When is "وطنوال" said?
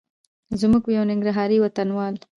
1.59-2.15